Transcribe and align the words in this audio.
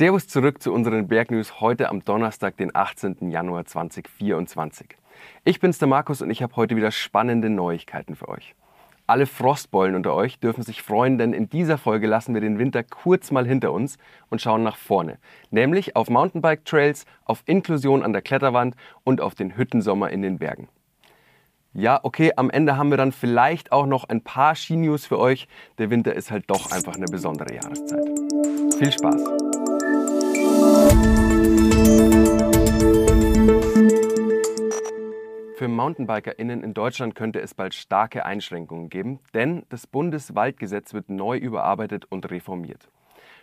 Servus 0.00 0.26
zurück 0.28 0.62
zu 0.62 0.72
unseren 0.72 1.08
Bergnews 1.08 1.60
heute 1.60 1.90
am 1.90 2.02
Donnerstag, 2.02 2.56
den 2.56 2.74
18. 2.74 3.30
Januar 3.30 3.66
2024. 3.66 4.96
Ich 5.44 5.60
bin's 5.60 5.76
der 5.76 5.88
Markus 5.88 6.22
und 6.22 6.30
ich 6.30 6.42
habe 6.42 6.56
heute 6.56 6.74
wieder 6.74 6.90
spannende 6.90 7.50
Neuigkeiten 7.50 8.16
für 8.16 8.30
euch. 8.30 8.54
Alle 9.06 9.26
Frostbeulen 9.26 9.94
unter 9.94 10.14
euch 10.14 10.38
dürfen 10.38 10.62
sich 10.62 10.80
freuen, 10.80 11.18
denn 11.18 11.34
in 11.34 11.50
dieser 11.50 11.76
Folge 11.76 12.06
lassen 12.06 12.32
wir 12.32 12.40
den 12.40 12.58
Winter 12.58 12.82
kurz 12.82 13.30
mal 13.30 13.46
hinter 13.46 13.72
uns 13.72 13.98
und 14.30 14.40
schauen 14.40 14.62
nach 14.62 14.78
vorne, 14.78 15.18
nämlich 15.50 15.96
auf 15.96 16.08
Mountainbike-Trails, 16.08 17.04
auf 17.26 17.42
Inklusion 17.44 18.02
an 18.02 18.14
der 18.14 18.22
Kletterwand 18.22 18.76
und 19.04 19.20
auf 19.20 19.34
den 19.34 19.54
Hüttensommer 19.58 20.08
in 20.08 20.22
den 20.22 20.38
Bergen. 20.38 20.68
Ja, 21.74 22.00
okay, 22.02 22.32
am 22.36 22.48
Ende 22.48 22.78
haben 22.78 22.88
wir 22.88 22.96
dann 22.96 23.12
vielleicht 23.12 23.70
auch 23.70 23.84
noch 23.84 24.04
ein 24.04 24.22
paar 24.22 24.54
Ski-News 24.54 25.04
für 25.04 25.18
euch. 25.18 25.46
Der 25.76 25.90
Winter 25.90 26.14
ist 26.14 26.30
halt 26.30 26.44
doch 26.48 26.72
einfach 26.72 26.94
eine 26.94 27.04
besondere 27.04 27.54
Jahreszeit. 27.54 28.08
Viel 28.78 28.92
Spaß! 28.92 29.49
Für 35.60 35.68
MountainbikerInnen 35.68 36.62
in 36.62 36.72
Deutschland 36.72 37.14
könnte 37.14 37.40
es 37.42 37.52
bald 37.52 37.74
starke 37.74 38.24
Einschränkungen 38.24 38.88
geben, 38.88 39.20
denn 39.34 39.66
das 39.68 39.86
Bundeswaldgesetz 39.86 40.94
wird 40.94 41.10
neu 41.10 41.36
überarbeitet 41.36 42.06
und 42.06 42.30
reformiert. 42.30 42.88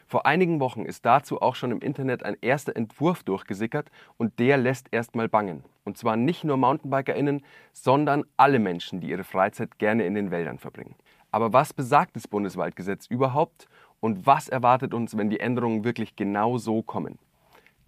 Vor 0.07 0.25
einigen 0.25 0.59
Wochen 0.59 0.83
ist 0.85 1.05
dazu 1.05 1.41
auch 1.43 1.53
schon 1.53 1.71
im 1.71 1.79
Internet 1.79 2.23
ein 2.23 2.37
erster 2.41 2.75
Entwurf 2.75 3.23
durchgesickert 3.23 3.91
und 4.17 4.39
der 4.39 4.57
lässt 4.57 4.87
erstmal 4.91 5.29
bangen. 5.29 5.63
Und 5.83 5.99
zwar 5.99 6.15
nicht 6.15 6.43
nur 6.43 6.57
MountainbikerInnen, 6.57 7.43
sondern 7.71 8.23
alle 8.35 8.57
Menschen, 8.57 8.99
die 8.99 9.09
ihre 9.09 9.23
Freizeit 9.23 9.77
gerne 9.77 10.05
in 10.05 10.15
den 10.15 10.31
Wäldern 10.31 10.57
verbringen. 10.57 10.95
Aber 11.29 11.53
was 11.53 11.73
besagt 11.73 12.15
das 12.15 12.27
Bundeswaldgesetz 12.27 13.05
überhaupt 13.07 13.67
und 13.99 14.25
was 14.25 14.49
erwartet 14.49 14.93
uns, 14.93 15.17
wenn 15.17 15.29
die 15.29 15.39
Änderungen 15.39 15.83
wirklich 15.83 16.15
genau 16.15 16.57
so 16.57 16.81
kommen? 16.81 17.17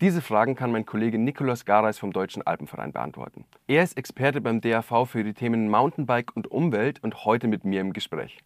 Diese 0.02 0.22
Fragen 0.22 0.56
kann 0.56 0.72
mein 0.72 0.86
Kollege 0.86 1.20
Nikolaus 1.20 1.66
Gareis 1.66 2.00
vom 2.00 2.14
Deutschen 2.14 2.48
Alpenverein 2.48 2.94
beantworten. 2.94 3.44
Er 3.68 3.84
ist 3.84 3.98
Experte 3.98 4.40
beim 4.40 4.62
DAV 4.62 5.06
für 5.06 5.26
die 5.26 5.34
Themen 5.34 5.70
Mountainbike 5.70 6.36
und 6.36 6.50
Umwelt 6.50 7.04
und 7.04 7.26
heute 7.26 7.48
mit 7.48 7.66
mir 7.66 7.82
im 7.82 7.92
Gespräch. 7.92 8.38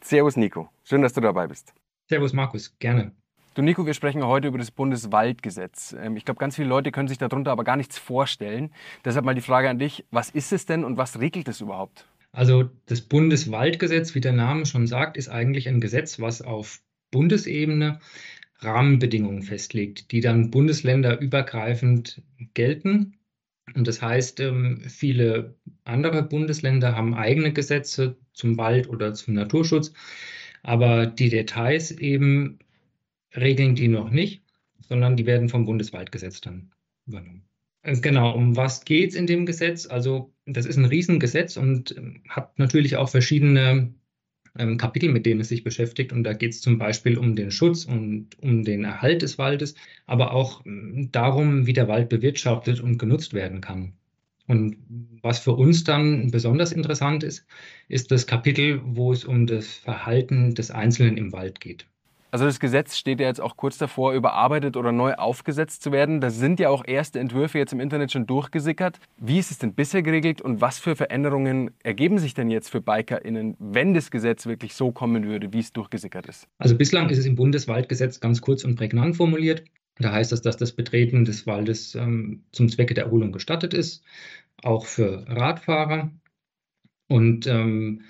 Servus 0.00 0.36
Nico, 0.36 0.68
schön, 0.84 1.02
dass 1.02 1.12
du 1.12 1.20
dabei 1.20 1.48
bist. 1.48 1.74
Servus 2.08 2.32
Markus, 2.32 2.78
gerne. 2.78 3.10
Du 3.54 3.62
Nico, 3.62 3.84
wir 3.84 3.94
sprechen 3.94 4.24
heute 4.24 4.46
über 4.46 4.58
das 4.58 4.70
Bundeswaldgesetz. 4.70 5.96
Ähm, 6.00 6.16
ich 6.16 6.24
glaube, 6.24 6.38
ganz 6.38 6.54
viele 6.54 6.68
Leute 6.68 6.92
können 6.92 7.08
sich 7.08 7.18
darunter 7.18 7.50
aber 7.50 7.64
gar 7.64 7.76
nichts 7.76 7.98
vorstellen. 7.98 8.70
Deshalb 9.04 9.24
mal 9.24 9.34
die 9.34 9.40
Frage 9.40 9.68
an 9.68 9.80
dich, 9.80 10.04
was 10.12 10.30
ist 10.30 10.52
es 10.52 10.64
denn 10.64 10.84
und 10.84 10.96
was 10.96 11.18
regelt 11.18 11.48
es 11.48 11.60
überhaupt? 11.60 12.06
Also 12.32 12.70
das 12.86 13.00
Bundeswaldgesetz, 13.00 14.14
wie 14.14 14.20
der 14.20 14.32
Name 14.32 14.66
schon 14.66 14.86
sagt, 14.86 15.16
ist 15.16 15.28
eigentlich 15.28 15.68
ein 15.68 15.80
Gesetz, 15.80 16.20
was 16.20 16.42
auf 16.42 16.80
Bundesebene 17.10 18.00
Rahmenbedingungen 18.60 19.42
festlegt, 19.42 20.10
die 20.12 20.20
dann 20.20 20.50
bundesländerübergreifend 20.50 22.22
gelten. 22.54 23.16
Und 23.74 23.86
das 23.86 24.02
heißt, 24.02 24.40
ähm, 24.40 24.82
viele 24.88 25.56
andere 25.84 26.22
Bundesländer 26.22 26.96
haben 26.96 27.14
eigene 27.14 27.52
Gesetze 27.52 28.16
zum 28.32 28.58
Wald 28.58 28.88
oder 28.88 29.14
zum 29.14 29.34
Naturschutz. 29.34 29.92
Aber 30.62 31.06
die 31.06 31.28
Details 31.28 31.92
eben 31.92 32.58
regeln 33.36 33.74
die 33.74 33.88
noch 33.88 34.10
nicht, 34.10 34.42
sondern 34.80 35.16
die 35.16 35.26
werden 35.26 35.48
vom 35.48 35.64
Bundeswaldgesetz 35.64 36.40
dann 36.40 36.72
übernommen. 37.06 37.47
Äh, 37.82 38.00
genau, 38.00 38.34
um 38.34 38.56
was 38.56 38.84
geht 38.84 39.10
es 39.10 39.16
in 39.16 39.26
dem 39.26 39.46
Gesetz? 39.46 39.86
Also 39.86 40.32
das 40.46 40.66
ist 40.66 40.76
ein 40.76 40.84
Riesengesetz 40.84 41.56
und 41.56 41.96
ähm, 41.96 42.22
hat 42.28 42.58
natürlich 42.58 42.96
auch 42.96 43.08
verschiedene 43.08 43.94
ähm, 44.58 44.76
Kapitel, 44.78 45.10
mit 45.10 45.26
denen 45.26 45.40
es 45.40 45.48
sich 45.48 45.64
beschäftigt. 45.64 46.12
Und 46.12 46.24
da 46.24 46.32
geht 46.32 46.52
es 46.52 46.60
zum 46.60 46.78
Beispiel 46.78 47.18
um 47.18 47.36
den 47.36 47.50
Schutz 47.50 47.84
und 47.84 48.30
um 48.40 48.64
den 48.64 48.84
Erhalt 48.84 49.22
des 49.22 49.38
Waldes, 49.38 49.74
aber 50.06 50.32
auch 50.32 50.64
ähm, 50.66 51.10
darum, 51.12 51.66
wie 51.66 51.72
der 51.72 51.88
Wald 51.88 52.08
bewirtschaftet 52.08 52.80
und 52.80 52.98
genutzt 52.98 53.34
werden 53.34 53.60
kann. 53.60 53.94
Und 54.46 54.78
was 55.22 55.38
für 55.38 55.52
uns 55.52 55.84
dann 55.84 56.30
besonders 56.30 56.72
interessant 56.72 57.22
ist, 57.22 57.46
ist 57.88 58.10
das 58.10 58.26
Kapitel, 58.26 58.80
wo 58.84 59.12
es 59.12 59.24
um 59.24 59.46
das 59.46 59.66
Verhalten 59.74 60.54
des 60.54 60.70
Einzelnen 60.70 61.18
im 61.18 61.32
Wald 61.32 61.60
geht. 61.60 61.86
Also 62.30 62.44
das 62.44 62.60
Gesetz 62.60 62.96
steht 62.96 63.20
ja 63.20 63.26
jetzt 63.26 63.40
auch 63.40 63.56
kurz 63.56 63.78
davor, 63.78 64.12
überarbeitet 64.12 64.76
oder 64.76 64.92
neu 64.92 65.14
aufgesetzt 65.14 65.82
zu 65.82 65.92
werden. 65.92 66.20
Da 66.20 66.30
sind 66.30 66.60
ja 66.60 66.68
auch 66.68 66.84
erste 66.86 67.18
Entwürfe 67.20 67.58
jetzt 67.58 67.72
im 67.72 67.80
Internet 67.80 68.12
schon 68.12 68.26
durchgesickert. 68.26 69.00
Wie 69.16 69.38
ist 69.38 69.50
es 69.50 69.58
denn 69.58 69.74
bisher 69.74 70.02
geregelt 70.02 70.42
und 70.42 70.60
was 70.60 70.78
für 70.78 70.94
Veränderungen 70.94 71.70
ergeben 71.82 72.18
sich 72.18 72.34
denn 72.34 72.50
jetzt 72.50 72.68
für 72.68 72.82
BikerInnen, 72.82 73.56
wenn 73.58 73.94
das 73.94 74.10
Gesetz 74.10 74.46
wirklich 74.46 74.74
so 74.74 74.92
kommen 74.92 75.24
würde, 75.24 75.52
wie 75.52 75.60
es 75.60 75.72
durchgesickert 75.72 76.26
ist? 76.26 76.48
Also 76.58 76.76
bislang 76.76 77.08
ist 77.08 77.18
es 77.18 77.26
im 77.26 77.34
Bundeswaldgesetz 77.34 78.20
ganz 78.20 78.42
kurz 78.42 78.64
und 78.64 78.76
prägnant 78.76 79.16
formuliert. 79.16 79.64
Da 79.98 80.12
heißt 80.12 80.32
es, 80.32 80.42
dass 80.42 80.56
das 80.56 80.72
Betreten 80.72 81.24
des 81.24 81.46
Waldes 81.46 81.94
ähm, 81.94 82.44
zum 82.52 82.68
Zwecke 82.68 82.94
der 82.94 83.04
Erholung 83.04 83.32
gestattet 83.32 83.74
ist, 83.74 84.04
auch 84.62 84.86
für 84.86 85.24
Radfahrer. 85.26 86.12
Und 87.08 87.46
ähm, 87.46 88.02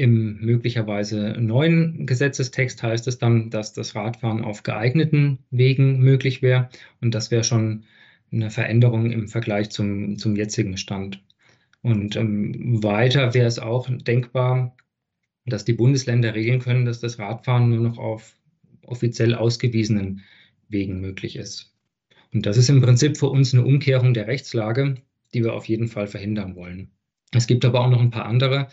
im 0.00 0.40
möglicherweise 0.40 1.36
neuen 1.38 2.06
Gesetzestext 2.06 2.82
heißt 2.82 3.06
es 3.06 3.18
dann, 3.18 3.50
dass 3.50 3.74
das 3.74 3.94
Radfahren 3.94 4.42
auf 4.42 4.62
geeigneten 4.62 5.40
Wegen 5.50 5.98
möglich 5.98 6.40
wäre. 6.40 6.70
Und 7.02 7.14
das 7.14 7.30
wäre 7.30 7.44
schon 7.44 7.84
eine 8.32 8.48
Veränderung 8.48 9.10
im 9.10 9.28
Vergleich 9.28 9.68
zum, 9.68 10.16
zum 10.16 10.36
jetzigen 10.36 10.78
Stand. 10.78 11.22
Und 11.82 12.16
ähm, 12.16 12.82
weiter 12.82 13.34
wäre 13.34 13.46
es 13.46 13.58
auch 13.58 13.90
denkbar, 13.90 14.74
dass 15.44 15.66
die 15.66 15.74
Bundesländer 15.74 16.34
regeln 16.34 16.60
können, 16.60 16.86
dass 16.86 17.00
das 17.00 17.18
Radfahren 17.18 17.68
nur 17.68 17.80
noch 17.80 17.98
auf 17.98 18.38
offiziell 18.86 19.34
ausgewiesenen 19.34 20.22
Wegen 20.70 21.02
möglich 21.02 21.36
ist. 21.36 21.74
Und 22.32 22.46
das 22.46 22.56
ist 22.56 22.70
im 22.70 22.80
Prinzip 22.80 23.18
für 23.18 23.28
uns 23.28 23.52
eine 23.52 23.66
Umkehrung 23.66 24.14
der 24.14 24.28
Rechtslage, 24.28 24.94
die 25.34 25.44
wir 25.44 25.52
auf 25.52 25.68
jeden 25.68 25.88
Fall 25.88 26.06
verhindern 26.06 26.56
wollen. 26.56 26.90
Es 27.32 27.46
gibt 27.46 27.66
aber 27.66 27.80
auch 27.80 27.90
noch 27.90 28.00
ein 28.00 28.10
paar 28.10 28.24
andere 28.24 28.68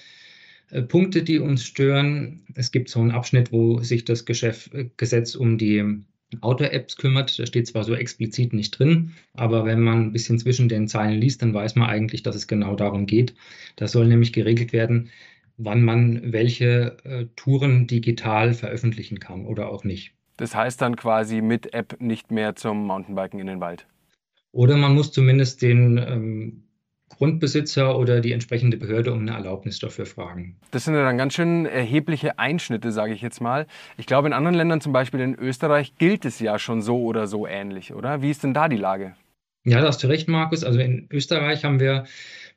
Punkte, 0.88 1.24
die 1.24 1.40
uns 1.40 1.64
stören. 1.64 2.46
Es 2.56 2.72
gibt 2.72 2.90
so 2.90 3.00
einen 3.00 3.12
Abschnitt, 3.12 3.52
wo 3.52 3.80
sich 3.80 4.06
das 4.06 4.26
Geschäft, 4.26 4.74
äh, 4.74 4.90
Gesetz 4.98 5.36
um 5.36 5.58
die 5.58 6.04
Auto-Apps 6.42 6.98
kümmert. 6.98 7.40
Da 7.40 7.46
steht 7.46 7.68
zwar 7.68 7.84
so 7.84 7.96
explizit 7.96 8.54
nicht 8.54 8.72
drin, 8.72 9.14
aber 9.34 9.66
wenn 9.66 9.82
man 9.82 10.08
ein 10.08 10.12
bisschen 10.12 10.40
zwischen 10.40 10.68
den 10.68 10.88
Zeilen 10.88 11.22
liest, 11.22 11.42
dann 11.42 11.54
weiß 11.54 11.76
man 11.76 11.90
eigentlich, 11.90 12.22
dass 12.24 12.36
es 12.36 12.48
genau 12.48 12.76
darum 12.76 13.06
geht. 13.06 13.34
Da 13.78 13.88
soll 13.88 14.08
nämlich 14.08 14.34
geregelt 14.34 14.74
werden, 14.74 15.10
wann 15.58 15.84
man 15.84 16.34
welche 16.34 16.98
äh, 17.06 17.26
Touren 17.36 17.88
digital 17.88 18.54
veröffentlichen 18.54 19.20
kann 19.20 19.46
oder 19.46 19.70
auch 19.70 19.84
nicht. 19.84 20.14
Das 20.36 20.54
heißt 20.54 20.82
dann 20.82 20.96
quasi 20.96 21.42
mit 21.42 21.74
App 21.74 22.00
nicht 22.00 22.30
mehr 22.30 22.56
zum 22.56 22.86
Mountainbiken 22.86 23.40
in 23.40 23.48
den 23.48 23.60
Wald. 23.60 23.88
Oder 24.52 24.78
man 24.78 24.96
muss 24.96 25.12
zumindest 25.12 25.62
den 25.62 25.98
ähm, 25.98 26.67
Grundbesitzer 27.10 27.98
oder 27.98 28.22
die 28.22 28.32
entsprechende 28.32 28.78
Behörde 28.78 29.14
um 29.14 29.22
eine 29.22 29.32
Erlaubnis 29.32 29.80
dafür 29.80 30.06
fragen. 30.06 30.56
Das 30.72 30.86
sind 30.86 30.94
ja 30.94 31.04
dann 31.04 31.18
ganz 31.18 31.34
schön 31.34 31.66
erhebliche 31.66 32.38
Einschnitte, 32.38 32.92
sage 32.92 33.14
ich 33.14 33.22
jetzt 33.22 33.42
mal. 33.42 33.66
Ich 33.98 34.06
glaube, 34.06 34.28
in 34.28 34.34
anderen 34.34 34.56
Ländern, 34.56 34.82
zum 34.82 34.94
Beispiel 34.94 35.20
in 35.22 35.36
Österreich, 35.36 35.96
gilt 35.98 36.26
es 36.26 36.40
ja 36.40 36.60
schon 36.60 36.82
so 36.82 37.04
oder 37.04 37.28
so 37.28 37.48
ähnlich, 37.48 37.94
oder? 37.94 38.22
Wie 38.22 38.30
ist 38.30 38.44
denn 38.44 38.54
da 38.54 38.68
die 38.68 38.78
Lage? 38.78 39.16
Ja, 39.64 39.82
da 39.82 39.88
hast 39.88 40.04
du 40.04 40.08
recht, 40.08 40.28
Markus. 40.28 40.64
Also 40.64 40.80
in 40.80 41.08
Österreich 41.12 41.66
haben 41.66 41.80
wir 41.80 42.06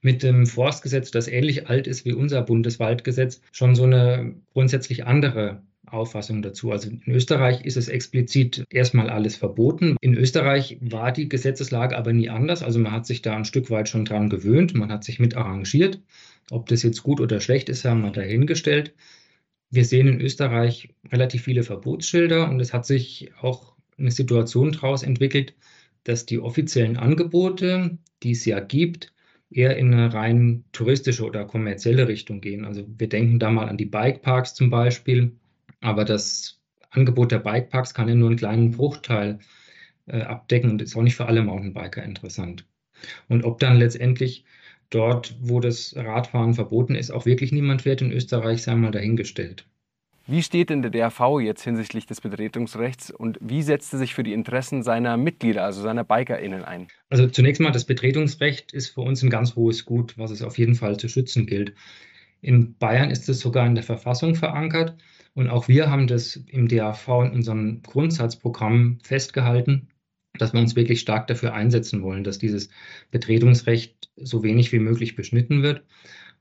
mit 0.03 0.23
dem 0.23 0.47
Forstgesetz, 0.47 1.11
das 1.11 1.29
ähnlich 1.29 1.69
alt 1.69 1.87
ist 1.87 2.05
wie 2.05 2.13
unser 2.13 2.43
Bundeswaldgesetz, 2.43 3.41
schon 3.53 3.75
so 3.75 3.85
eine 3.85 4.35
grundsätzlich 4.53 5.07
andere 5.07 5.63
Auffassung 5.93 6.43
dazu. 6.43 6.73
Also 6.73 6.91
in 6.91 7.03
Österreich 7.07 7.65
ist 7.65 7.77
es 7.77 7.89
explizit 7.89 8.65
erstmal 8.71 9.11
alles 9.11 9.37
verboten. 9.37 9.97
In 10.01 10.15
Österreich 10.15 10.79
war 10.81 11.13
die 11.13 11.29
Gesetzeslage 11.29 11.97
aber 11.97 12.13
nie 12.13 12.29
anders. 12.31 12.63
Also 12.63 12.79
man 12.79 12.93
hat 12.93 13.07
sich 13.07 13.23
da 13.23 13.37
ein 13.37 13.45
Stück 13.45 13.71
weit 13.71 13.89
schon 13.89 14.05
dran 14.05 14.31
gewöhnt, 14.31 14.75
man 14.75 14.91
hat 14.93 15.05
sich 15.05 15.19
mit 15.19 15.37
arrangiert. 15.37 16.01
Ob 16.51 16.67
das 16.69 16.83
jetzt 16.83 17.03
gut 17.03 17.21
oder 17.21 17.41
schlecht 17.41 17.69
ist, 17.69 17.85
haben 17.85 18.03
wir 18.03 18.11
dahingestellt. 18.11 18.95
Wir 19.71 19.85
sehen 19.85 20.09
in 20.09 20.21
Österreich 20.21 20.89
relativ 21.11 21.45
viele 21.45 21.63
Verbotsschilder 21.63 22.49
und 22.49 22.61
es 22.61 22.73
hat 22.73 22.87
sich 22.87 23.31
auch 23.41 23.75
eine 23.99 24.11
Situation 24.11 24.73
daraus 24.73 25.03
entwickelt, 25.03 25.55
dass 26.05 26.27
die 26.27 26.41
offiziellen 26.41 26.97
Angebote, 26.97 27.99
die 28.23 28.33
es 28.33 28.45
ja 28.45 28.59
gibt, 28.61 29.13
eher 29.51 29.77
in 29.77 29.93
eine 29.93 30.13
rein 30.13 30.65
touristische 30.73 31.25
oder 31.25 31.45
kommerzielle 31.45 32.09
Richtung 32.09 32.41
gehen. 32.41 32.65
Also 32.65 32.85
wir 32.99 33.09
denken 33.09 33.39
da 33.39 33.51
mal 33.51 33.69
an 33.69 33.77
die 33.77 33.87
Bikeparks 33.87 34.55
zum 34.55 34.71
Beispiel. 34.71 35.33
Aber 35.81 36.05
das 36.05 36.61
Angebot 36.91 37.33
der 37.33 37.39
Bikeparks 37.39 37.95
kann 37.95 38.09
ja 38.09 38.15
nur 38.15 38.29
einen 38.29 38.39
kleinen 38.39 38.71
Bruchteil 38.73 39.39
äh, 40.07 40.23
abdecken 40.23 40.71
und 40.71 40.83
ist 40.83 40.97
auch 40.97 41.03
nicht 41.03 41.17
für 41.17 41.27
alle 41.27 41.43
Mountainbiker 41.43 42.03
interessant. 42.03 42.67
Und 43.29 43.45
ob 43.45 43.61
dann 43.61 43.77
letztendlich 43.77 44.45
dort, 44.91 45.37
wo 45.41 45.61
das 45.61 45.95
Radfahren 45.97 46.55
verboten 46.55 46.95
ist, 46.95 47.11
auch 47.11 47.27
wirklich 47.27 47.53
niemand 47.53 47.83
fährt 47.83 48.03
in 48.03 48.13
Österreich, 48.13 48.63
sei 48.63 48.75
mal 48.75 48.91
dahingestellt. 48.91 49.67
Wie 50.27 50.43
steht 50.43 50.71
denn 50.71 50.83
der 50.83 50.91
DRV 50.91 51.41
jetzt 51.41 51.65
hinsichtlich 51.65 52.07
des 52.07 52.21
Betretungsrechts 52.21 53.11
und 53.11 53.39
wie 53.41 53.63
setzt 53.63 53.93
er 53.93 53.99
sich 53.99 54.15
für 54.15 54.23
die 54.23 54.33
Interessen 54.33 54.83
seiner 54.83 55.17
Mitglieder, 55.17 55.65
also 55.65 55.83
seiner 55.83 56.05
BikerInnen 56.05 56.65
ein? 56.65 56.89
Also 57.09 57.27
zunächst 57.27 57.61
mal, 57.61 57.73
das 57.73 57.85
Betretungsrecht 57.85 58.73
ist 58.73 58.91
für 58.91 59.01
uns 59.01 59.23
ein 59.23 59.31
ganz 59.31 59.57
hohes 59.57 59.85
Gut, 59.85 60.19
was 60.19 60.31
es 60.31 60.43
auf 60.43 60.59
jeden 60.59 60.75
Fall 60.75 60.99
zu 60.99 61.09
schützen 61.09 61.47
gilt. 61.47 61.73
In 62.43 62.77
Bayern 62.77 63.11
ist 63.11 63.29
es 63.29 63.41
sogar 63.41 63.67
in 63.67 63.75
der 63.75 63.83
Verfassung 63.83 64.35
verankert 64.35 64.97
Und 65.41 65.49
auch 65.49 65.69
wir 65.69 65.91
haben 65.91 66.07
das 66.07 66.37
im 66.37 66.69
DAV 66.69 67.09
in 67.25 67.31
unserem 67.31 67.81
Grundsatzprogramm 67.81 68.99
festgehalten, 69.03 69.89
dass 70.39 70.53
wir 70.53 70.61
uns 70.61 70.77
wirklich 70.77 71.01
stark 71.01 71.29
dafür 71.29 71.55
einsetzen 71.55 72.03
wollen, 72.03 72.25
dass 72.25 72.39
dieses 72.39 72.69
Betretungsrecht 73.11 74.11
so 74.17 74.43
wenig 74.43 74.71
wie 74.71 74.81
möglich 74.81 75.17
beschnitten 75.17 75.63
wird. 75.63 75.83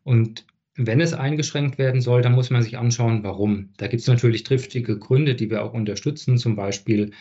Und 0.04 0.46
wenn 0.76 1.00
es 1.00 1.14
eingeschränkt 1.14 1.78
werden 1.78 2.02
soll, 2.02 2.22
dann 2.22 2.34
muss 2.34 2.50
man 2.50 2.62
sich 2.62 2.78
anschauen, 2.78 3.24
warum. 3.24 3.70
Da 3.78 3.88
gibt 3.88 4.02
es 4.02 4.08
natürlich 4.08 4.44
triftige 4.44 5.00
Gründe, 5.00 5.34
die 5.34 5.50
wir 5.50 5.64
auch 5.64 5.74
unterstützen, 5.74 6.38
zum 6.38 6.58
Beispiel 6.58 7.12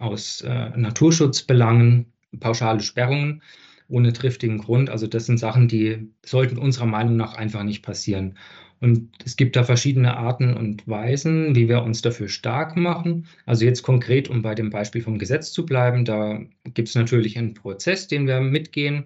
aus 0.00 0.40
äh, 0.40 0.70
Naturschutzbelangen, 0.76 2.06
pauschale 2.40 2.80
Sperrungen 2.80 3.42
ohne 3.86 4.12
triftigen 4.12 4.58
Grund. 4.58 4.90
Also 4.90 5.06
das 5.06 5.26
sind 5.26 5.38
Sachen, 5.38 5.68
die 5.68 6.10
sollten 6.24 6.58
unserer 6.58 6.86
Meinung 6.86 7.14
nach 7.14 7.34
einfach 7.34 7.62
nicht 7.62 7.82
passieren. 7.82 8.36
Und 8.80 9.08
es 9.24 9.36
gibt 9.36 9.56
da 9.56 9.64
verschiedene 9.64 10.16
Arten 10.16 10.54
und 10.54 10.86
Weisen, 10.86 11.54
wie 11.56 11.68
wir 11.68 11.82
uns 11.82 12.02
dafür 12.02 12.28
stark 12.28 12.76
machen. 12.76 13.26
Also 13.46 13.64
jetzt 13.64 13.82
konkret, 13.82 14.28
um 14.28 14.42
bei 14.42 14.54
dem 14.54 14.70
Beispiel 14.70 15.02
vom 15.02 15.18
Gesetz 15.18 15.52
zu 15.52 15.64
bleiben, 15.64 16.04
da 16.04 16.40
gibt 16.64 16.88
es 16.88 16.94
natürlich 16.94 17.38
einen 17.38 17.54
Prozess, 17.54 18.06
den 18.06 18.26
wir 18.26 18.40
mitgehen. 18.40 19.04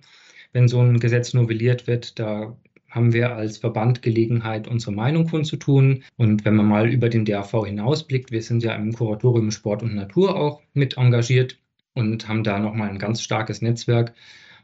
Wenn 0.52 0.66
so 0.66 0.80
ein 0.80 0.98
Gesetz 0.98 1.34
novelliert 1.34 1.86
wird, 1.86 2.18
da 2.18 2.56
haben 2.90 3.12
wir 3.12 3.36
als 3.36 3.58
Verband 3.58 4.02
Gelegenheit, 4.02 4.66
unsere 4.66 4.92
Meinung 4.92 5.28
kundzutun. 5.28 6.02
Und 6.16 6.44
wenn 6.44 6.56
man 6.56 6.66
mal 6.66 6.92
über 6.92 7.08
den 7.08 7.24
DAV 7.24 7.64
hinausblickt, 7.64 8.32
wir 8.32 8.42
sind 8.42 8.64
ja 8.64 8.74
im 8.74 8.92
Kuratorium 8.92 9.52
Sport 9.52 9.84
und 9.84 9.94
Natur 9.94 10.36
auch 10.36 10.60
mit 10.74 10.96
engagiert 10.96 11.58
und 11.94 12.28
haben 12.28 12.42
da 12.42 12.58
nochmal 12.58 12.88
ein 12.88 12.98
ganz 12.98 13.22
starkes 13.22 13.62
Netzwerk 13.62 14.14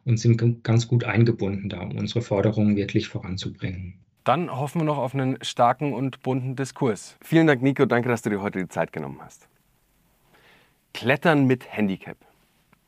und 0.04 0.18
sind 0.18 0.64
ganz 0.64 0.88
gut 0.88 1.04
eingebunden 1.04 1.68
da, 1.68 1.82
um 1.82 1.96
unsere 1.96 2.22
Forderungen 2.22 2.76
wirklich 2.76 3.08
voranzubringen. 3.08 4.05
Dann 4.26 4.50
hoffen 4.50 4.80
wir 4.80 4.84
noch 4.86 4.98
auf 4.98 5.14
einen 5.14 5.38
starken 5.44 5.92
und 5.92 6.20
bunten 6.24 6.56
Diskurs. 6.56 7.16
Vielen 7.22 7.46
Dank, 7.46 7.62
Nico. 7.62 7.84
Danke, 7.84 8.08
dass 8.08 8.22
du 8.22 8.30
dir 8.30 8.42
heute 8.42 8.58
die 8.58 8.66
Zeit 8.66 8.92
genommen 8.92 9.20
hast. 9.22 9.46
Klettern 10.92 11.46
mit 11.46 11.72
Handicap. 11.72 12.16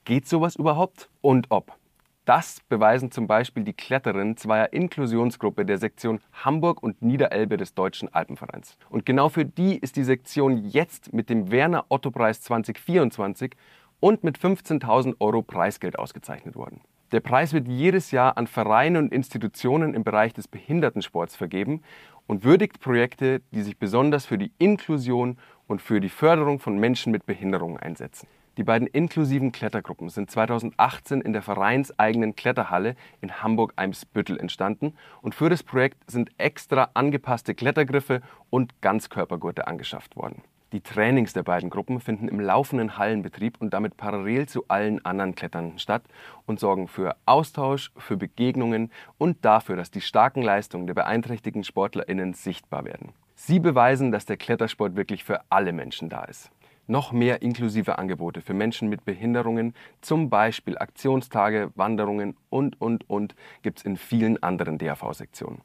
Geht 0.04 0.26
sowas 0.26 0.56
überhaupt? 0.56 1.08
Und 1.20 1.46
ob? 1.50 1.76
Das 2.24 2.58
beweisen 2.68 3.12
zum 3.12 3.28
Beispiel 3.28 3.62
die 3.62 3.72
Kletterinnen 3.72 4.36
zweier 4.36 4.72
Inklusionsgruppe 4.72 5.64
der 5.64 5.78
Sektion 5.78 6.20
Hamburg 6.32 6.82
und 6.82 7.02
Niederelbe 7.02 7.56
des 7.56 7.72
Deutschen 7.72 8.12
Alpenvereins. 8.12 8.76
Und 8.90 9.06
genau 9.06 9.28
für 9.28 9.44
die 9.44 9.78
ist 9.78 9.94
die 9.94 10.02
Sektion 10.02 10.64
jetzt 10.64 11.12
mit 11.12 11.30
dem 11.30 11.52
Werner 11.52 11.84
Otto 11.88 12.10
Preis 12.10 12.40
2024 12.40 13.54
und 14.00 14.24
mit 14.24 14.40
15.000 14.40 15.14
Euro 15.20 15.42
Preisgeld 15.42 16.00
ausgezeichnet 16.00 16.56
worden. 16.56 16.80
Der 17.10 17.20
Preis 17.20 17.54
wird 17.54 17.66
jedes 17.68 18.10
Jahr 18.10 18.36
an 18.36 18.46
Vereine 18.46 18.98
und 18.98 19.14
Institutionen 19.14 19.94
im 19.94 20.04
Bereich 20.04 20.34
des 20.34 20.46
Behindertensports 20.46 21.36
vergeben 21.36 21.82
und 22.26 22.44
würdigt 22.44 22.80
Projekte, 22.80 23.40
die 23.50 23.62
sich 23.62 23.78
besonders 23.78 24.26
für 24.26 24.36
die 24.36 24.52
Inklusion 24.58 25.38
und 25.66 25.80
für 25.80 26.00
die 26.00 26.10
Förderung 26.10 26.58
von 26.58 26.76
Menschen 26.76 27.10
mit 27.10 27.24
Behinderungen 27.24 27.78
einsetzen. 27.78 28.28
Die 28.58 28.64
beiden 28.64 28.86
inklusiven 28.88 29.52
Klettergruppen 29.52 30.10
sind 30.10 30.30
2018 30.30 31.22
in 31.22 31.32
der 31.32 31.40
vereinseigenen 31.40 32.36
Kletterhalle 32.36 32.94
in 33.22 33.42
Hamburg-Eimsbüttel 33.42 34.38
entstanden 34.38 34.92
und 35.22 35.34
für 35.34 35.48
das 35.48 35.62
Projekt 35.62 36.10
sind 36.10 36.30
extra 36.36 36.90
angepasste 36.92 37.54
Klettergriffe 37.54 38.20
und 38.50 38.82
Ganzkörpergurte 38.82 39.66
angeschafft 39.66 40.14
worden. 40.16 40.42
Die 40.72 40.82
Trainings 40.82 41.32
der 41.32 41.42
beiden 41.42 41.70
Gruppen 41.70 41.98
finden 41.98 42.28
im 42.28 42.40
laufenden 42.40 42.98
Hallenbetrieb 42.98 43.56
und 43.58 43.72
damit 43.72 43.96
parallel 43.96 44.46
zu 44.46 44.64
allen 44.68 45.02
anderen 45.04 45.34
Kletternden 45.34 45.78
statt 45.78 46.02
und 46.44 46.60
sorgen 46.60 46.88
für 46.88 47.16
Austausch, 47.24 47.90
für 47.96 48.18
Begegnungen 48.18 48.92
und 49.16 49.44
dafür, 49.46 49.76
dass 49.76 49.90
die 49.90 50.02
starken 50.02 50.42
Leistungen 50.42 50.86
der 50.86 50.94
beeinträchtigten 50.94 51.64
SportlerInnen 51.64 52.34
sichtbar 52.34 52.84
werden. 52.84 53.14
Sie 53.34 53.60
beweisen, 53.60 54.12
dass 54.12 54.26
der 54.26 54.36
Klettersport 54.36 54.94
wirklich 54.94 55.24
für 55.24 55.40
alle 55.48 55.72
Menschen 55.72 56.10
da 56.10 56.24
ist 56.24 56.50
noch 56.88 57.12
mehr 57.12 57.42
inklusive 57.42 57.98
Angebote 57.98 58.40
für 58.40 58.54
Menschen 58.54 58.88
mit 58.88 59.04
Behinderungen, 59.04 59.74
zum 60.00 60.30
Beispiel 60.30 60.78
Aktionstage, 60.78 61.70
Wanderungen 61.74 62.36
und, 62.50 62.80
und, 62.80 63.08
und, 63.08 63.34
gibt 63.62 63.80
es 63.80 63.84
in 63.84 63.96
vielen 63.96 64.42
anderen 64.42 64.78
DAV-Sektionen. 64.78 65.60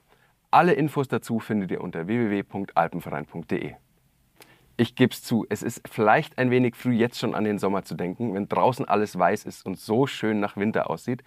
Alle 0.51 0.73
Infos 0.73 1.07
dazu 1.07 1.39
findet 1.39 1.71
ihr 1.71 1.81
unter 1.81 2.07
www.alpenverein.de. 2.07 3.73
Ich 4.75 4.95
gebe 4.95 5.13
es 5.13 5.21
zu, 5.21 5.45
es 5.49 5.61
ist 5.61 5.87
vielleicht 5.87 6.39
ein 6.39 6.49
wenig 6.49 6.75
früh 6.75 6.93
jetzt 6.93 7.19
schon 7.19 7.35
an 7.35 7.43
den 7.43 7.59
Sommer 7.59 7.83
zu 7.83 7.93
denken, 7.93 8.33
wenn 8.33 8.49
draußen 8.49 8.87
alles 8.87 9.17
weiß 9.17 9.45
ist 9.45 9.65
und 9.65 9.77
so 9.77 10.07
schön 10.07 10.39
nach 10.39 10.57
Winter 10.57 10.89
aussieht. 10.89 11.23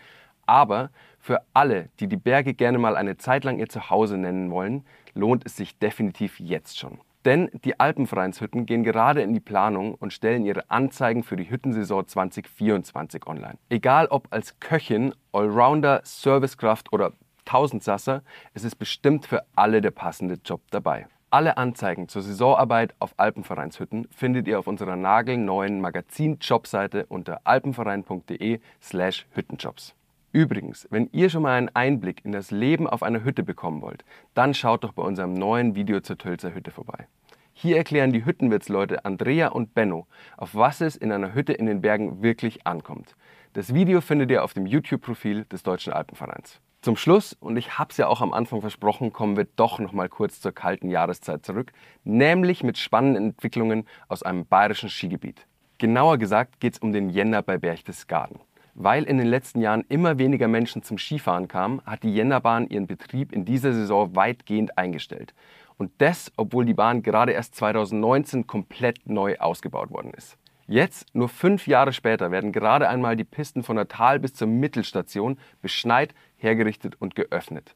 Aber 0.47 0.91
für 1.21 1.43
alle, 1.55 1.89
die 2.01 2.09
die 2.09 2.17
Berge 2.17 2.55
gerne 2.55 2.79
mal 2.79 2.97
eine 2.97 3.19
Zeit 3.19 3.45
lang 3.45 3.59
ihr 3.59 3.69
Zuhause 3.69 4.17
nennen 4.19 4.51
wollen, 4.51 4.85
lohnt 5.15 5.47
es 5.47 5.57
sich 5.57 5.79
definitiv 5.79 6.41
jetzt 6.41 6.79
schon. 6.79 6.99
Denn 7.25 7.51
die 7.65 7.79
Alpenvereinshütten 7.79 8.67
gehen 8.67 8.83
gerade 8.83 9.23
in 9.23 9.33
die 9.33 9.41
Planung 9.41 9.95
und 9.95 10.13
stellen 10.13 10.45
ihre 10.45 10.69
Anzeigen 10.71 11.23
für 11.23 11.37
die 11.37 11.51
Hüttensaison 11.51 12.07
2024 12.07 13.27
online. 13.27 13.59
Egal 13.69 14.07
ob 14.07 14.27
als 14.31 14.59
Köchin, 14.59 15.15
Allrounder, 15.33 16.01
Servicekraft 16.05 16.93
oder 16.93 17.13
Tausendsasser, 17.45 18.23
es 18.55 18.65
ist 18.65 18.77
bestimmt 18.77 19.27
für 19.27 19.45
alle 19.55 19.81
der 19.81 19.93
passende 19.93 20.39
Job 20.45 20.63
dabei. 20.71 21.07
Alle 21.29 21.57
Anzeigen 21.57 22.09
zur 22.09 22.23
Saisonarbeit 22.23 22.95
auf 23.01 23.15
Alpenvereinshütten 23.17 24.07
findet 24.13 24.47
ihr 24.47 24.61
auf 24.61 24.69
unserer 24.69 24.95
nagelneuen 24.95 25.81
Magazin-Jobseite 25.81 27.07
unter 27.07 27.41
alpenverein.de/slash 27.43 29.27
Hüttenjobs. 29.33 29.97
Übrigens, 30.31 30.87
wenn 30.91 31.09
ihr 31.11 31.29
schon 31.29 31.43
mal 31.43 31.59
einen 31.59 31.75
Einblick 31.75 32.25
in 32.25 32.31
das 32.31 32.53
Leben 32.53 32.87
auf 32.87 33.03
einer 33.03 33.25
Hütte 33.25 33.43
bekommen 33.43 33.83
wollt, 33.83 34.05
dann 34.35 34.55
schaut 34.55 34.85
doch 34.85 34.93
bei 34.93 35.03
unserem 35.03 35.35
neuen 35.35 35.75
Video 35.75 35.99
zur 36.01 36.17
Tölzer 36.17 36.55
Hütte 36.55 36.71
vorbei. 36.71 37.09
Hier 37.55 37.77
erklären 37.77 38.13
die 38.13 38.25
Hüttenwirtsleute 38.25 39.05
Andrea 39.05 39.49
und 39.49 39.75
Benno, 39.75 40.07
auf 40.37 40.55
was 40.55 40.81
es 40.81 40.95
in 40.95 41.11
einer 41.11 41.35
Hütte 41.35 41.55
in 41.55 41.67
den 41.67 41.81
Bergen 41.81 42.23
wirklich 42.23 42.69
ankommt. 42.69 43.17
Das 43.55 43.75
Video 43.75 44.01
findet 44.01 44.31
ihr 44.31 44.45
auf 44.45 44.55
dem 44.55 44.67
YouTube-Profil 44.67 45.45
des 45.47 45.65
Deutschen 45.65 45.93
Alpenvereins. 45.93 46.61
Zum 46.87 46.95
Schluss, 46.95 47.33
und 47.41 47.57
ich 47.57 47.81
habe 47.81 47.91
es 47.91 47.97
ja 47.97 48.07
auch 48.07 48.21
am 48.21 48.33
Anfang 48.33 48.61
versprochen, 48.61 49.13
kommen 49.13 49.37
wir 49.37 49.49
doch 49.57 49.81
noch 49.81 49.93
mal 49.93 50.09
kurz 50.09 50.41
zur 50.41 50.53
kalten 50.53 50.89
Jahreszeit 50.89 51.45
zurück, 51.45 51.73
nämlich 52.05 52.63
mit 52.63 52.79
spannenden 52.79 53.31
Entwicklungen 53.31 53.89
aus 54.07 54.23
einem 54.23 54.47
bayerischen 54.47 54.89
Skigebiet. 54.89 55.49
Genauer 55.79 56.17
gesagt 56.17 56.61
geht 56.61 56.75
es 56.75 56.79
um 56.79 56.93
den 56.93 57.11
Jänner 57.11 57.43
bei 57.43 57.59
Berchtesgaden. 57.59 58.39
Weil 58.75 59.03
in 59.03 59.19
den 59.19 59.27
letzten 59.27 59.63
Jahren 59.63 59.85
immer 59.89 60.19
weniger 60.19 60.47
Menschen 60.47 60.85
zum 60.85 60.97
Skifahren 60.97 61.49
kamen, 61.49 61.83
hat 61.85 62.05
die 62.05 62.15
Jännerbahn 62.15 62.69
ihren 62.69 62.87
Betrieb 62.87 63.33
in 63.33 63.45
dieser 63.45 63.73
Saison 63.73 64.15
weitgehend 64.15 64.79
eingestellt. 64.79 65.35
Und 65.79 65.91
das, 65.99 66.31
obwohl 66.37 66.67
die 66.67 66.75
Bahn 66.75 67.03
gerade 67.03 67.33
erst 67.33 67.57
2019 67.57 68.47
komplett 68.47 69.09
neu 69.09 69.37
ausgebaut 69.39 69.91
worden 69.91 70.13
ist. 70.17 70.39
Jetzt, 70.69 71.15
nur 71.15 71.29
fünf 71.29 71.69
Jahre 71.69 71.93
später, 71.93 72.33
werden 72.33 72.51
gerade 72.51 72.89
einmal 72.89 73.15
die 73.15 73.23
Pisten 73.23 73.63
von 73.63 73.77
der 73.77 73.87
Tal- 73.87 74.19
bis 74.19 74.35
zur 74.35 74.49
Mittelstation 74.49 75.39
beschneit, 75.63 76.13
hergerichtet 76.37 77.01
und 77.01 77.15
geöffnet. 77.15 77.75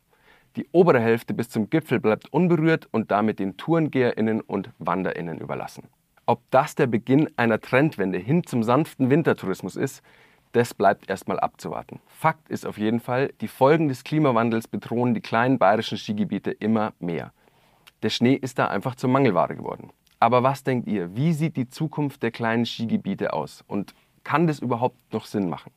Die 0.56 0.66
obere 0.72 1.00
Hälfte 1.00 1.32
bis 1.32 1.48
zum 1.48 1.70
Gipfel 1.70 2.00
bleibt 2.00 2.32
unberührt 2.32 2.88
und 2.90 3.10
damit 3.10 3.38
den 3.38 3.56
TourengäherInnen 3.56 4.40
und 4.40 4.70
WanderInnen 4.78 5.38
überlassen. 5.38 5.88
Ob 6.26 6.42
das 6.50 6.74
der 6.74 6.86
Beginn 6.86 7.28
einer 7.36 7.60
Trendwende 7.60 8.18
hin 8.18 8.44
zum 8.44 8.62
sanften 8.62 9.10
Wintertourismus 9.10 9.76
ist, 9.76 10.02
das 10.52 10.74
bleibt 10.74 11.08
erstmal 11.08 11.38
abzuwarten. 11.38 12.00
Fakt 12.06 12.48
ist 12.48 12.66
auf 12.66 12.78
jeden 12.78 12.98
Fall, 12.98 13.32
die 13.40 13.48
Folgen 13.48 13.88
des 13.88 14.02
Klimawandels 14.02 14.66
bedrohen 14.66 15.14
die 15.14 15.20
kleinen 15.20 15.58
bayerischen 15.58 15.96
Skigebiete 15.96 16.50
immer 16.50 16.92
mehr. 16.98 17.32
Der 18.02 18.10
Schnee 18.10 18.34
ist 18.34 18.58
da 18.58 18.66
einfach 18.66 18.96
zur 18.96 19.10
Mangelware 19.10 19.54
geworden. 19.54 19.90
Aber 20.18 20.42
was 20.42 20.64
denkt 20.64 20.88
ihr? 20.88 21.14
Wie 21.14 21.32
sieht 21.32 21.56
die 21.56 21.68
Zukunft 21.68 22.22
der 22.22 22.30
kleinen 22.30 22.66
Skigebiete 22.66 23.32
aus? 23.32 23.62
Und 23.68 23.94
kann 24.24 24.46
das 24.46 24.58
überhaupt 24.58 25.12
noch 25.12 25.26
Sinn 25.26 25.48
machen? 25.48 25.72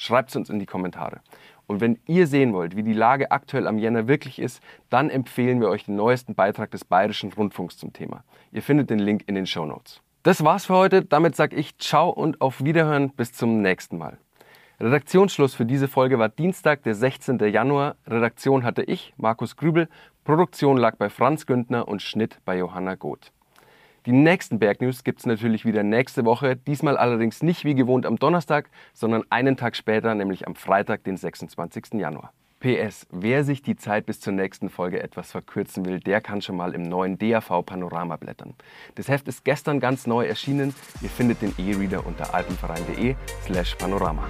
Schreibt 0.00 0.30
es 0.30 0.36
uns 0.36 0.48
in 0.48 0.58
die 0.58 0.64
Kommentare. 0.64 1.20
Und 1.66 1.82
wenn 1.82 1.98
ihr 2.06 2.26
sehen 2.26 2.54
wollt, 2.54 2.74
wie 2.74 2.82
die 2.82 2.94
Lage 2.94 3.30
aktuell 3.30 3.66
am 3.66 3.76
Jänner 3.76 4.08
wirklich 4.08 4.38
ist, 4.38 4.62
dann 4.88 5.10
empfehlen 5.10 5.60
wir 5.60 5.68
euch 5.68 5.84
den 5.84 5.94
neuesten 5.94 6.34
Beitrag 6.34 6.70
des 6.70 6.86
Bayerischen 6.86 7.30
Rundfunks 7.34 7.76
zum 7.76 7.92
Thema. 7.92 8.24
Ihr 8.50 8.62
findet 8.62 8.88
den 8.88 8.98
Link 8.98 9.24
in 9.26 9.34
den 9.34 9.44
Show 9.44 9.66
Notes. 9.66 10.00
Das 10.22 10.42
war's 10.42 10.64
für 10.64 10.74
heute. 10.74 11.04
Damit 11.04 11.36
sage 11.36 11.54
ich 11.54 11.76
Ciao 11.76 12.08
und 12.08 12.40
auf 12.40 12.64
Wiederhören. 12.64 13.10
Bis 13.10 13.34
zum 13.34 13.60
nächsten 13.60 13.98
Mal. 13.98 14.16
Redaktionsschluss 14.80 15.54
für 15.54 15.66
diese 15.66 15.86
Folge 15.86 16.18
war 16.18 16.30
Dienstag, 16.30 16.82
der 16.84 16.94
16. 16.94 17.38
Januar. 17.38 17.96
Redaktion 18.06 18.64
hatte 18.64 18.82
ich, 18.82 19.12
Markus 19.18 19.56
Grübel. 19.56 19.90
Produktion 20.24 20.78
lag 20.78 20.96
bei 20.96 21.10
Franz 21.10 21.44
Güntner 21.44 21.86
und 21.86 22.00
Schnitt 22.00 22.38
bei 22.46 22.56
Johanna 22.56 22.94
Goth. 22.94 23.32
Die 24.10 24.16
nächsten 24.16 24.58
Bergnews 24.58 25.04
gibt 25.04 25.20
es 25.20 25.26
natürlich 25.26 25.64
wieder 25.64 25.84
nächste 25.84 26.24
Woche, 26.24 26.56
diesmal 26.56 26.96
allerdings 26.96 27.44
nicht 27.44 27.64
wie 27.64 27.76
gewohnt 27.76 28.06
am 28.06 28.16
Donnerstag, 28.16 28.68
sondern 28.92 29.22
einen 29.30 29.56
Tag 29.56 29.76
später, 29.76 30.16
nämlich 30.16 30.48
am 30.48 30.56
Freitag, 30.56 31.04
den 31.04 31.16
26. 31.16 31.94
Januar. 31.94 32.32
PS, 32.58 33.06
wer 33.12 33.44
sich 33.44 33.62
die 33.62 33.76
Zeit 33.76 34.06
bis 34.06 34.18
zur 34.18 34.32
nächsten 34.32 34.68
Folge 34.68 35.00
etwas 35.00 35.30
verkürzen 35.30 35.84
will, 35.84 36.00
der 36.00 36.20
kann 36.20 36.42
schon 36.42 36.56
mal 36.56 36.74
im 36.74 36.82
neuen 36.82 37.18
DAV 37.18 37.64
Panorama 37.64 38.16
blättern. 38.16 38.54
Das 38.96 39.06
Heft 39.06 39.28
ist 39.28 39.44
gestern 39.44 39.78
ganz 39.78 40.08
neu 40.08 40.26
erschienen. 40.26 40.74
Ihr 41.02 41.08
findet 41.08 41.40
den 41.40 41.54
E-Reader 41.56 42.04
unter 42.04 42.34
alpenverein.de 42.34 43.14
slash 43.46 43.76
panorama. 43.76 44.28